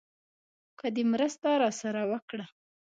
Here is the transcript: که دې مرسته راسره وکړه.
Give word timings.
که 0.79 0.87
دې 0.95 1.03
مرسته 1.13 1.49
راسره 1.63 2.01
وکړه. 2.11 2.45